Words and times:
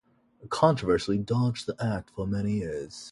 Controversy 0.49 1.19
dogged 1.19 1.67
the 1.67 1.75
act 1.79 2.09
for 2.09 2.25
many 2.25 2.53
years. 2.53 3.09